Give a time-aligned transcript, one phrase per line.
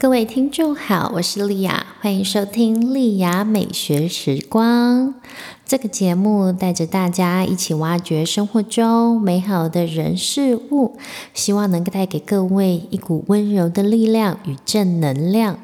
[0.00, 5.12] 各位听众好，我是丽雅，欢迎收听丽雅美学时光。
[5.66, 10.96] 这个节目带着大家一起挖掘生活中美好的人事物，
[11.34, 15.58] 希望能够带给各位一股温柔的力量与正能量。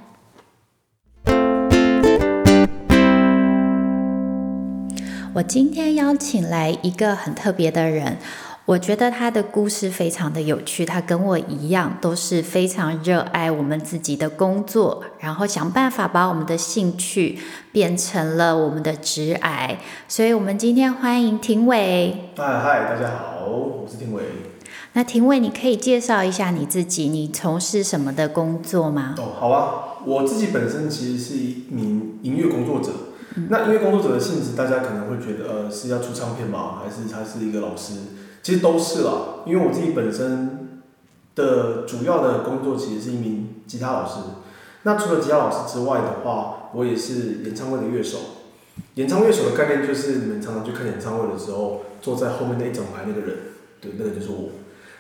[5.34, 8.18] 我今天邀请来一个很特别的人。
[8.66, 17.38] 我觉得他的故事非常的有趣，他跟我一样都是非常热爱我们自己的工作，然后想办法把我们的兴趣
[17.72, 19.78] 变成了我们的职癌。
[20.08, 22.30] 所以，我们今天欢迎庭伟。
[22.38, 24.22] 嗨嗨，大家好，我是庭伟。
[24.94, 29.14] 那庭伟，你可以介绍一下你自己，你从事什么的工作吗？
[29.18, 32.90] 哦，好啊，我自己本身其实是一名音乐工作者。
[33.50, 36.78] 那音乐工作者的性质，大家可能会觉得，呃，是要出唱片吗？
[36.82, 37.92] 还是他是一个老师？
[38.44, 40.82] 其实都是啦，因为我自己本身
[41.34, 44.20] 的主要的工作其实是一名吉他老师。
[44.82, 48.18] 那除了吉他老师之外的话，我也是演唱会的乐手。
[48.96, 53.36] 演唱乐手的概念就是你们常常去看演唱会的时候，坐在后面那一整排那个人，
[53.80, 54.50] 对，那个就是我。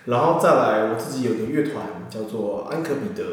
[0.06, 3.24] 然后再来，我自己有个乐团叫做安可彼得，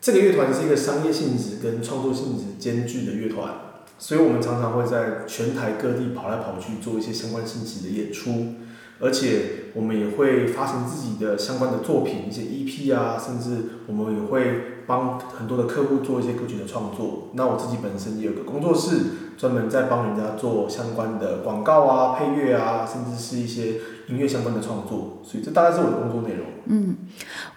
[0.00, 3.54] 这个乐团是一个商业性质跟创作性质兼具的乐团，
[3.96, 8.54] 所以我们常常会在全台各地跑来跑去做一些相关性质的演出。
[8.98, 17.28] 而且我们也会发行自己的相关的作品，一些 EP 啊，甚至我们也会帮很多的客户做一些歌曲的创作。
[17.34, 19.00] 那我自己本身也有个工作室，
[19.36, 25.18] 专门在帮人家做相关的广告啊、配乐啊，甚至是一些音乐相关的创作。
[25.22, 26.46] 所以这大概是我的工作内容。
[26.68, 26.96] 嗯，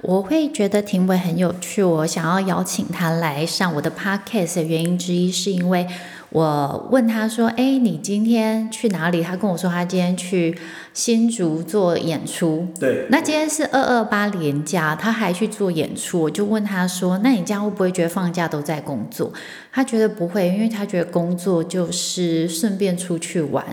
[0.02, 5.88] 我会觉得庭伟很有趣，我想要邀请他来上我的 Podcast 的原因之一，是因为。
[6.32, 10.56] 我问他说：“哎，你今天去哪里？”他跟我说他今天去
[10.94, 12.68] 新竹做演出。
[12.80, 13.08] 对。
[13.10, 16.22] 那今天是二二八连假，他还去做演出。
[16.22, 19.34] 我就问他说：“那你这样会不会觉得放假都在工作？”
[19.74, 23.66] 他觉得不会，因为他觉得工作就是顺便出去玩。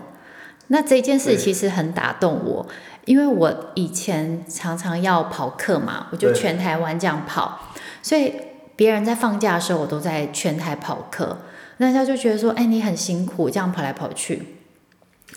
[0.69, 2.67] 那这件事其实很打动我，
[3.05, 7.61] 因为我以前常常要跑课嘛，我就全台湾这样跑，
[8.03, 8.33] 所以
[8.75, 11.37] 别人在放假的时候，我都在全台跑课。
[11.79, 14.43] 那他就觉得说，哎，你很辛苦，这样跑来跑去。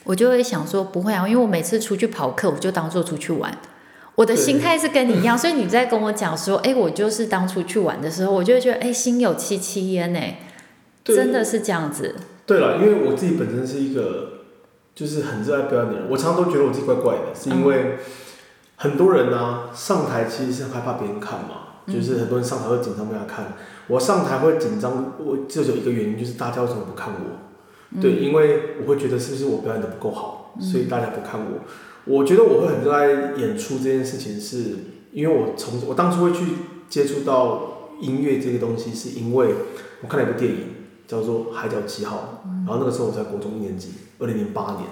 [0.03, 3.57] 我就会想说，不会啊，因为我每次出去跑课，我就当做出去玩。
[4.15, 10.19] 我的心态是跟你一样，所以你在跟我讲说，哎，我就是当出去玩的时候，我就会觉得，哎，心有戚戚焉呢。
[11.03, 12.15] 真的是这样子。
[12.45, 14.43] 对了，因为我自己本身是一个
[14.93, 17.97] 就是很热爱表演的人，我常常都觉得我自己怪怪的，是因为
[18.75, 23.53] 很多人呢上台其实是害怕别人看嘛，就是很多人上台会紧张，不想看。
[23.89, 27.99] 我上台会紧张，我就有一个原因，就是大家为什么不看我？
[27.99, 31.61] 对，因为我会觉得是不是我表演的不够好，所以大家不看我。
[32.05, 34.75] 我觉得我会很热爱演出这件事情，是
[35.11, 36.45] 因为我从我当初会去
[36.87, 39.55] 接触到音乐这个东西，是因为
[40.03, 40.57] 我看了一部电影
[41.07, 44.85] 叫做《海角七号》，然后那个时候我在国中一年级，二零零八年，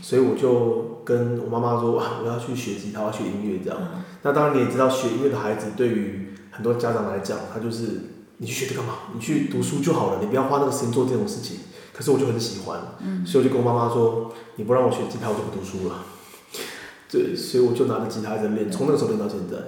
[0.00, 3.78] 所以我就跟我妈妈说，我要去学吉他，要学音乐这样。
[4.22, 8.11] 那当然你也知道，学音乐的孩子对于很多家长来讲，他就是。
[8.42, 8.94] 你去学这干嘛？
[9.14, 11.58] 你去读书就好了，你不要花那个时间做这种事情。
[11.92, 12.80] 可是我就很喜欢，
[13.24, 16.04] 所以我就跟我妈妈说：“你不让我学吉他，我就不读书了。
[17.08, 19.58] ”对，所以我就拿着吉他在练，从那个时候练到现在。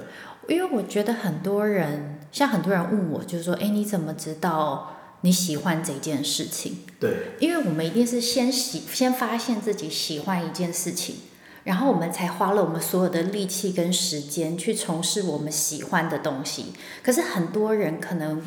[0.48, 11.16] 因为我觉得很多人，像很多人问我，就是说：“哎，你怎么知道你喜欢这件事情？”对，因为我们一定是先喜，先发现自己喜欢一件事情，
[11.64, 16.72] 然后我们才花了我们所有的力气跟时间去从事我们喜欢的东西。
[17.02, 18.42] 可是很多人可能。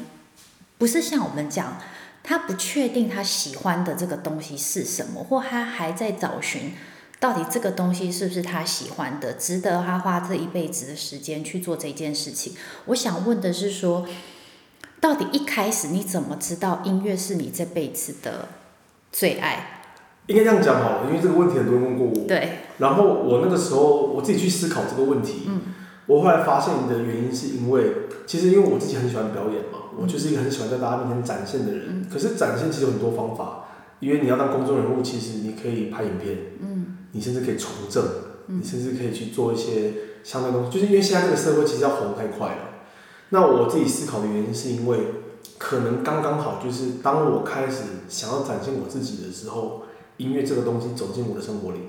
[0.78, 1.78] 不是像我们讲，
[2.24, 6.74] 他不确定他喜欢的这个东西是什么，或他还在找寻
[7.20, 12.54] 到底这个东西是不是他喜欢的，值得他花这一辈子的时间去做这件事情。
[12.86, 14.06] 我想问的是说，
[15.00, 18.50] 到底一开始你怎么知道音乐是你这辈子的
[19.12, 19.82] 最爱？
[20.28, 22.28] 应该这样讲好了，因为这个问题很多人问过我。
[22.28, 22.60] 对。
[22.80, 25.62] 然后我那个时候我自己去思考这个问题，嗯，
[26.08, 27.94] 我后来发现的原因是因为，
[28.26, 29.80] 其实因为我自己很喜欢表演嘛。
[30.00, 33.66] 我就是一个很喜欢在大家面前展现的人，可是展现其实有很多方法，
[34.00, 38.06] 因为你要当公众人物，其实你可以拍影片，嗯，你甚至可以从政，
[38.46, 39.94] 你甚至可以去做一些
[40.24, 42.58] 相关东西，就是因为现在这个社会其实要红太快了。
[43.30, 45.00] 那我自己思考的原因是因为，
[45.58, 49.82] 可能刚刚好就是当我开始想要展现我自己的时候，
[50.18, 51.80] 音乐这个东西走进我的生活里，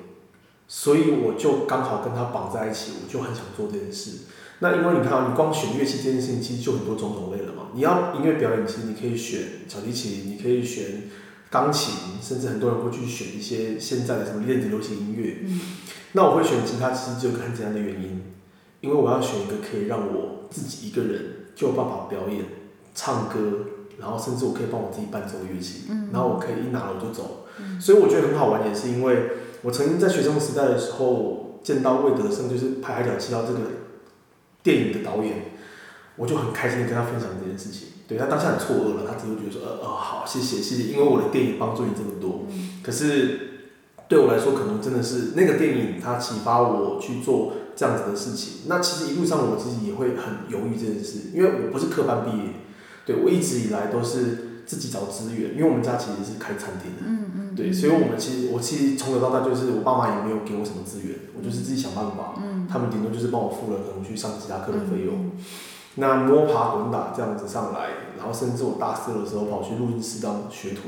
[0.69, 4.19] 所以我就刚好跟他绑在一起，我就很想做这件事。
[4.61, 7.69] 那因为你看啊，你光选乐器这件事情，其实就很多种种类了嘛。
[7.75, 11.09] 你要音乐表演，其实你可以选小提琴，你可以选
[11.49, 15.39] 钢琴，甚至很多人会去选一些现在的什么电子流行音乐。
[15.47, 15.61] 嗯。
[16.13, 18.23] 那我会选吉他，其实就有个很简单的原因，
[18.81, 22.45] 因为我要选一个可以让我自己一个人就有办法表演
[22.95, 23.39] 唱歌，
[23.99, 27.47] 然后甚至我可以帮我自己伴奏乐器，然后我可以一拿了我就走，
[27.81, 29.31] 所以我觉得很好玩，也是因为
[29.63, 33.59] 我曾经在学生时代的时候见到魏德胜，就是拍《海角七号》这个
[34.63, 35.53] 电影的导演，
[36.17, 37.89] 我就很开心的跟他分享这件事情。
[38.07, 42.47] 对他当下很错愕了，他只会觉得说，呃呃，好，谢谢谢谢，因为我的电影帮助你这么多。
[42.83, 43.41] 可是
[44.09, 48.63] 对我来说，可能真的是那个电影它启发我去做这样子的事情。
[48.67, 52.45] 那其实一路上我自己也会很犹豫这件事，因为我不是科班毕业，
[53.05, 62.39] 对我一直以来都是自己找资源，因为我们家其实是开餐厅的，嗯嗯，对，所以我们其实我其实从小到大就是我爸妈也没有给我什么资源，我就是自己想办法。
[62.41, 65.33] 嗯，他们顶多就是帮我付了可能去上其他课的费用。
[65.97, 70.83] 那摸爬滚打这样子上来，然后甚至我大四的时候跑去录音室当学徒，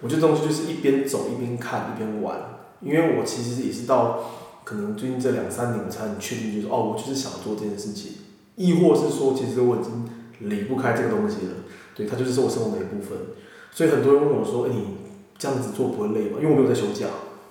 [0.00, 2.36] 我觉得东西就是一边走一边看一边玩，
[2.80, 4.18] 因为我其实也是到
[4.64, 8.12] 可能最近这两三年我才很确定，就是哦，我就是想做这件事情，
[8.56, 10.10] 亦或是说其实我已经
[10.40, 11.52] 离不开这个东西了，
[11.94, 13.16] 对，它就是我生活的一部分。
[13.70, 14.97] 所以很多人问我说，哎，你
[15.38, 16.38] 这样子做不会累吗？
[16.40, 17.06] 因为我没有在休假，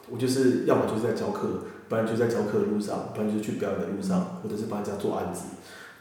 [0.09, 1.47] 我就是要么就是在教课，
[1.87, 5.43] 不然就在教课的路上，不然就是去表演的路上，或者是帮人家做案子。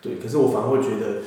[0.02, 1.22] 对，可是我反而会觉得，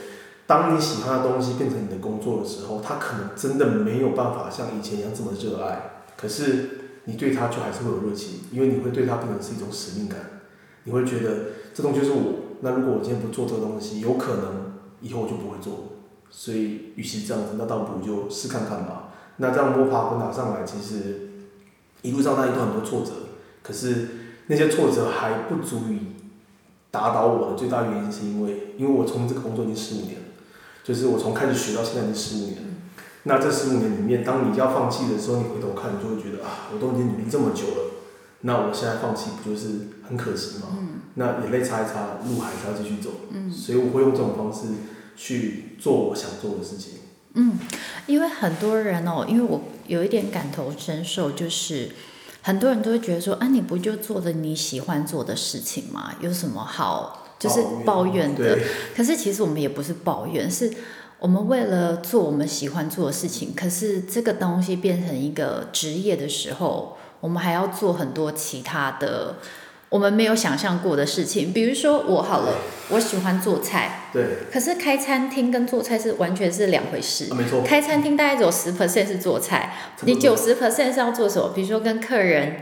[0.46, 6.04] 当你喜欢的东西变成你的工作的时候，它可能真的没有办法像以前一样这么热爱。
[6.18, 6.70] 可是
[7.06, 10.20] 你对它就还是会有热情，因为你会对它变成是一种使命感。
[10.84, 11.36] 你会觉得
[11.74, 12.22] 这东西就是我。
[12.62, 15.86] 那如果我今天不做这个东西，有可能以后我就不会做。
[16.30, 19.09] 所以，与其这样子，那倒不如就试看看吧。
[19.40, 21.32] 那这样摸爬滚打上来，其实
[22.04, 23.12] 一路上那一段很多挫折，
[23.64, 24.08] 可是
[24.48, 26.20] 那些挫折还不足以。
[26.92, 30.26] 打倒我的最大原因是因为，因为我从这个工作已经十五年了，
[30.84, 32.68] 就是我从开始学到现在已经十五年了。
[33.26, 37.92] 那这十五年里面，当你要放弃的时候，你回头看，你就会觉得啊，我都已经努力这么久了，
[38.42, 39.68] 那我现在放弃不就是
[40.08, 40.80] 很可惜吗？
[41.14, 43.12] 那眼泪擦一擦，路还是要继续走。
[43.54, 44.70] 所以我会用这种方式
[45.16, 46.94] 去做我想做的事情。
[47.34, 47.60] 嗯，
[48.08, 51.90] 因为很多人哦，因为我有一点感同身受，就是。
[52.42, 56.16] 很多人都会觉得说啊，你不就做的你喜欢做的事情吗？
[56.22, 58.58] 有什么好就是抱怨的？
[58.96, 60.74] 可是其实我们也不是抱怨，是
[61.20, 69.36] 我们为了做我们喜欢做的事情，可是这个东西变成一个职业的时候，我们还要做很多其他的。
[69.90, 72.54] 我们没有想象过的事情，比如说我好了，
[72.90, 77.34] 我喜欢做菜，对，可是开餐厅跟做菜是完全是两回事。
[77.34, 81.50] 没错，开餐厅大概只有十 percent 是做菜，你九十 percent 是要做什么？
[81.56, 82.58] 比如说跟客人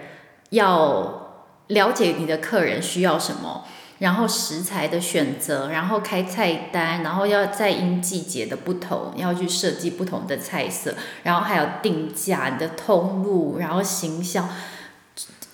[0.52, 3.66] 要了解你的客人需要什么，
[4.00, 14.48] 然后食材的选择，然后开菜单，然后要再因季节的不同要去设计不同的菜色，然后还有定价你的通路，然后行销。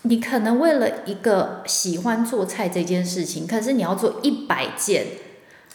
[0.03, 5.05] 你可能为了一个喜欢做菜这件事情，可是你要做一百件，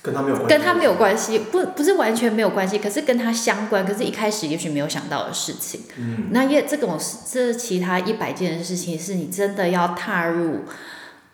[0.02, 5.80] 跟他没有关系，跟他没有关系，不不是完全没有关系，可是跟他相关，可是一开始也许没有想到的事情。
[5.96, 6.98] 嗯，那也这种
[7.30, 10.60] 这其他一百件的事情，是你真的要踏入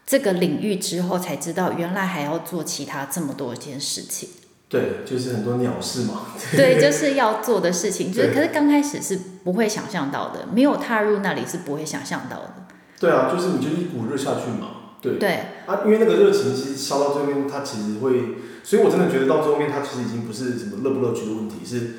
[0.07, 4.29] 这个领域之后才知道，原来还要做其他这么多件事情。
[4.69, 6.23] 对，就是很多鸟事嘛。
[6.57, 12.55] 对，就是要做的事情，就是可是刚开始是不会想象到的，没有踏入那里是不会想象到的。
[13.05, 15.19] 对啊，就是你就一股热下去嘛，对。
[15.19, 15.41] 对。
[15.67, 21.91] 啊，因为那个热情其实烧到最后面，它其实会，所以我真的觉得到最后面，它其实已经不是什么乐不乐趣的问题，是，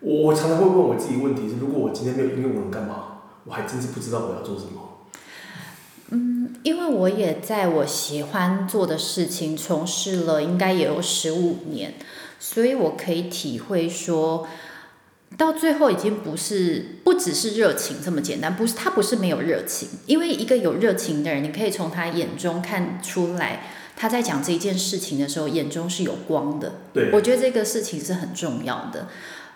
[0.00, 3.20] 我我常常会问我自己问题是，如果我今天没有音乐，我能干嘛？
[3.44, 5.06] 我还真是不知道我要做什么。
[6.10, 11.94] 嗯，因为我也在我喜欢做的事情从事了，应该也有十五年，
[12.40, 14.48] 所以我可以体会说。
[15.36, 23.62] 到最后已经不是不只是热情这么简单，不是他不是没有热情，因为一个有热情的人，你可以从他眼中看出来，
[23.96, 26.72] 他在讲这件事情的时候眼中是有光的。
[26.92, 29.08] 对，我觉得这个事情是很重要的。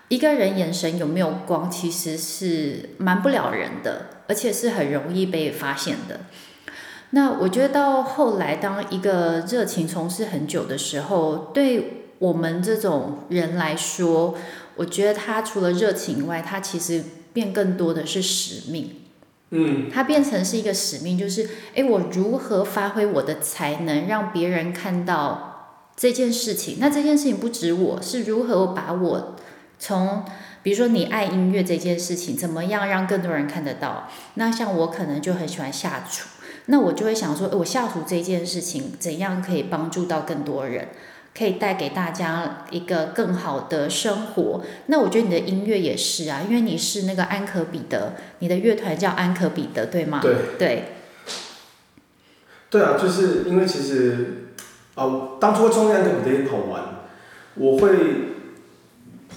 [0.09, 6.21] 一个人眼神有没有光，其实是瞒不了人的，而且是很容易被发现的。
[7.11, 14.35] 那我觉得到后来，当一个热情从事很久的时候，对我们这种人来说。
[14.77, 17.03] 我觉得他除了热情以外，他其实
[17.33, 18.97] 变更多的是使命。
[19.51, 26.79] 嗯，他变成是一个使命，就是哎，我如何发挥我的才能，让别人看到这件事情？
[26.81, 29.37] 那这件事情不止我，是如何把我
[29.79, 30.25] 从，
[30.63, 34.09] 比如说你爱音乐这件事情，怎么样让更多人看得到？
[34.35, 36.27] 那像我可能就很喜欢下厨，
[36.67, 40.89] 那我就会想说，我下厨这件事情怎样可以帮助到更多人？
[41.37, 44.63] 可以带给大家一个更好的生活。
[44.87, 50.21] 那我觉得你的音乐也是啊，因为你是那个安可彼得，你的乐团叫安可彼得，对吗？
[50.23, 50.85] 对对。
[52.71, 54.49] 对啊，就是因为其实
[54.95, 55.07] 啊，
[55.41, 56.83] 当初创立安可彼得也好玩。
[57.57, 57.91] 我会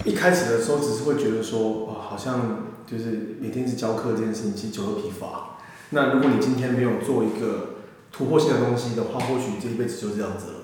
[0.04, 5.58] 一开始的时候只是会觉得说，哇，好像就是每天一直教课这件事情，其实久了疲乏。
[5.90, 7.76] 那如果你今天没有做一个
[8.10, 10.57] 突破性的东西的话，或许这一辈子就这样子了。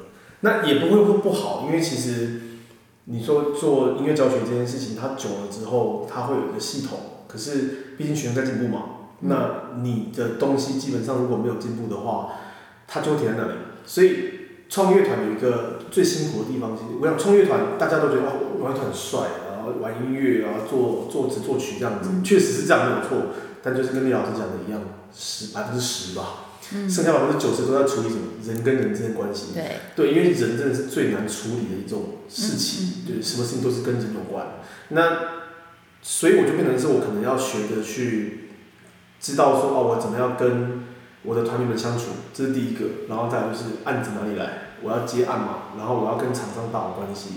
[0.44, 2.40] 那也不会说不好，因为其实
[3.04, 6.98] 你说做音乐教学这件事情，它久了之后，它会有一个系统。
[7.26, 8.82] 可是毕竟学生在进步嘛，
[9.20, 12.32] 那你的东西基本上如果没有进步的话，
[12.86, 13.54] 它就会停在那里。
[13.86, 14.16] 所以
[14.68, 19.20] 创乐团有一个最辛苦的地方，其实我想创乐团大家都觉得哦，玩乐团很帅，
[19.50, 23.32] 然后玩音乐，然后做作词作曲这样子，确实是这样没有错。
[23.62, 24.80] 但就是跟李老师讲的一样，
[25.16, 29.52] 十百分之十吧，剩下百分之九十都在处理什么人跟人之间的关系。
[29.54, 34.60] 对对，因为人真的是最难处理的一种事情，就是什么事情都是跟人有关。
[34.88, 35.18] 那
[36.02, 38.50] 所以我就变成是我可能要学着去
[39.20, 40.84] 知道说哦，我怎么样跟
[41.22, 42.84] 我的团员们相处，这是第一个。
[43.08, 47.30] 然后再就是案子哪里来，我要接案嘛，然后我要跟厂商打好关系，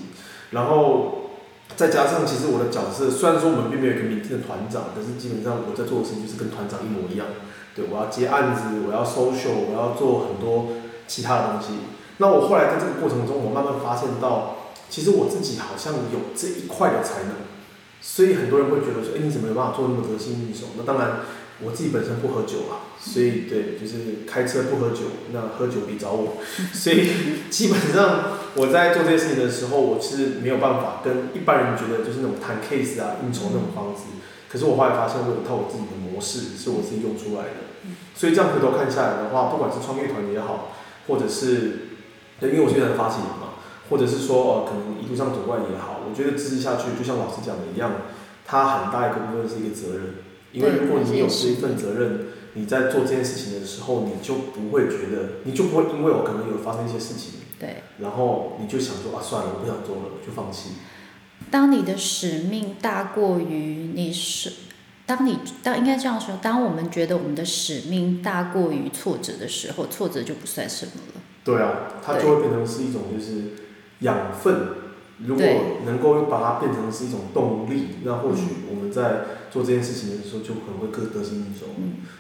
[0.52, 1.32] 然后
[1.76, 7.28] 再加上其实我的角色，虽然说我们并没有一个明天的团长，可是基本上我在做的事情就是跟团长一模一样。
[7.78, 10.70] 对，我要接案子，我要 social，我要做很多
[11.06, 11.68] 其他的东西。
[12.18, 17.34] 那我后来在这个过程中，我慢慢发现到，其实我自己好像有这一块的才能。
[18.02, 20.68] 所以很多人会觉得说，哎，你怎么有办法做那么得心应手？
[20.78, 21.20] 那当然，
[21.64, 26.38] 我自己本身不喝酒啊，所以对，就是开车不喝酒，那喝酒别找我。
[26.74, 27.12] 所以
[27.52, 34.18] 基本上我在做这些事情的时候，我是没有办法跟一般人觉得就是那种谈 case 啊、应酬那种方式。
[34.50, 37.68] 可是我后来发现，我有一套我自己的模式，是我自己用出来的。
[38.16, 40.74] 所以这样回头看下来的话，不管是创业团也好，
[41.08, 42.00] 或者是，
[42.42, 43.56] 因为我现在发起人嘛。
[43.90, 47.90] 或者是说，呃，可能一路上走过来也好，我觉得支持下去，就像老师讲的一样，
[48.46, 50.16] 它很大一个部分是一个责任。
[50.52, 60.72] 因为如果你有这一份责任，你在做这件事情的时候，你就不会觉得，你就不会因为我可能有发生一些事情，对，然后你就想说啊，算了，我不想做了，就放弃。
[61.50, 64.52] 当你的使命大过于你是，
[65.06, 71.22] 当你当应该这样说，当我们觉得我们的使命大过于挫折的时候，挫折就不算什么了。
[71.44, 73.64] 对啊，它就会变成是一种就是。
[74.02, 74.54] 养分，
[75.26, 75.44] 如果
[75.84, 81.66] 能够把它变成是一种动力，那或许我们在做这件事情的时候就可能会更得心应手。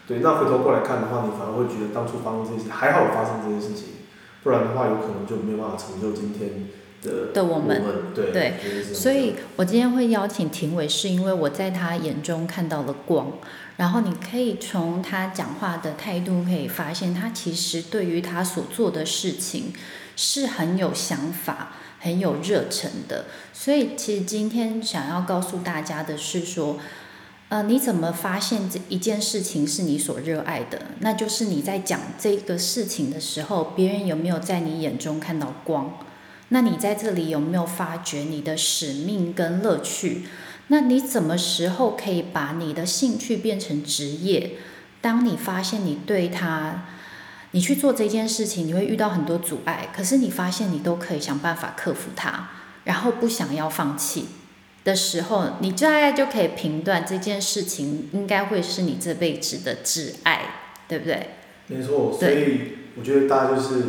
[0.08, 4.10] 对，那回头过来看的话，你反而会觉得当初发生这件事还好发生这件事情，
[4.42, 6.66] 不然的话有可能就没有办法成就今天
[7.08, 7.82] 的的我们。
[8.14, 13.32] 对对，所以我今天会邀请庭伟，是因为我在他眼中看到了光，
[13.78, 19.74] 然后你可以从他讲话的态度可以发现，他其实对于他所做的事情。
[20.20, 26.80] 是很有想法、很有热忱的，所以其实今天想要告诉大家的是说，
[27.50, 30.82] 呃，你怎么发现这一件事情是你所热爱的？
[31.02, 36.00] 那就是你在讲这个事情的时候，别人有没有在你眼中看到光？
[36.50, 40.24] 那你在这里有没有发觉你的使命跟乐趣？
[40.68, 44.52] 那你什么时候可以把你的兴趣变成职业？
[45.02, 46.86] 当你发现你对他。
[47.52, 52.50] 你去做这件事情，你会遇到很多阻碍，可是你发现你都可以想办法克服它，
[52.84, 54.26] 然后不想要放弃
[54.84, 60.42] 的时候，你大概就可以评断这件事情应该会是你这辈子的挚爱，
[60.90, 61.30] 对不对？
[61.68, 63.86] 没错，所以我觉得大家就是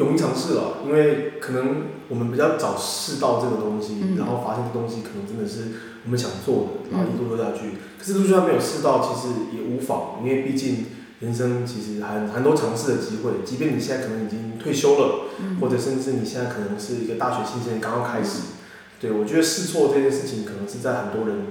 [0.00, 7.76] 勇于尝试了，因为可能我们比较早试到这个东西，然后发现这东西可能真的是我们想做的，然后一路做下去。
[7.98, 10.98] 可是就算没有试到，其实也无妨，因为毕竟。
[11.20, 15.28] 人生其实很很多尝试的机会，即便你现在可能已经退休了，
[15.60, 18.56] 或者甚至你现在可能是一个大学新生刚刚开始，
[18.98, 21.44] 对我觉得试错这件事情可能是在很多人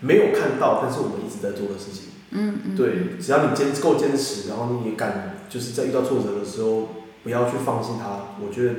[0.00, 2.06] 没有看到，但是我们一直在做的事情。
[2.32, 2.76] 嗯嗯。
[2.76, 6.88] 对，只要你坚够坚持，然后你也敢就是在遇到挫折的时候
[7.22, 8.74] 不要去放弃它，我觉得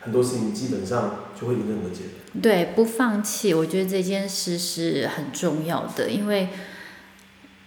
[0.00, 2.04] 很多事情基本上就会迎刃而解。
[2.40, 6.48] 对，不放弃，我觉得这件事是很重要的，因为。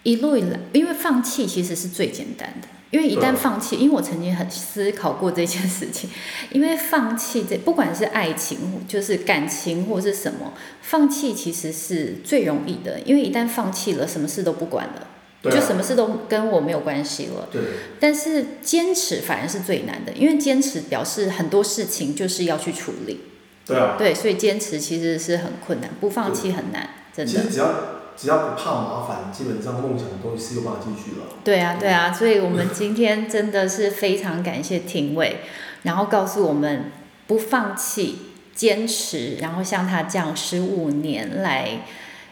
[0.03, 6.09] 一路以来，因为放弃其实是最简单的，因为一旦放弃，因为我曾经很思考过这件事情，
[6.49, 15.07] 因为放弃这不管是爱情，就是感情或是什么，放弃其实是最容易的，因为一旦放弃了，什么事都不管了，
[15.49, 17.47] 就什么事都跟我没有关系了。
[17.51, 17.61] 对。
[17.99, 23.21] 但是坚持反而是最难的，因为坚持表示很多事情就是要去处理。
[23.65, 23.95] 对啊。
[23.97, 27.31] 对，所以坚持其实是很困难，不放弃很难，真的。
[27.31, 27.73] 其实只要。
[28.13, 31.25] 只要不怕麻烦，基本上梦想的东西是有办法继续了。
[31.43, 35.37] 对啊，对啊，所以我们今天真的是非常感谢廷伟，
[35.83, 36.91] 然后告诉我们
[37.25, 38.19] 不放弃、
[38.53, 41.85] 坚持，然后像他这样十五年来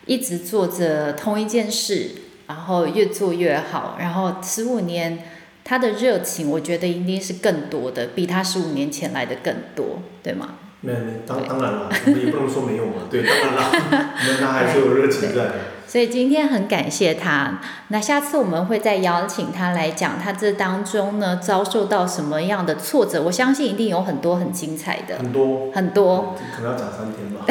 [0.05, 2.11] 一直做着同一件事，
[2.49, 5.19] 然后越做越好，然后十五年
[5.63, 10.55] 他的热情，我觉得一定是更多的，比他十五年前来的更多，对吗？
[10.81, 13.03] 没有，当当然了，我们也不能说没有嘛。
[13.07, 15.53] 对，当然了，那他还是有热情在的。
[15.85, 17.59] 所以今天很感谢他。
[17.89, 23.21] 那下次我们会再邀请他来讲他这当中呢遭受到什么样的挫折。
[23.23, 27.45] 我相信一定有很多很精彩的，很多很多，可能要讲三天吧。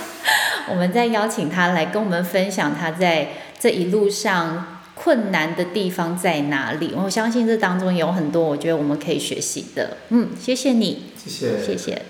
[0.70, 3.28] 我们再邀请他来跟我们分享他在
[3.64, 6.92] 这一路上困难的地方在哪里。
[6.94, 9.96] 我相信这当中有很多，我觉得我们可以学习的。
[10.10, 12.02] 嗯，谢谢你，谢谢，谢谢。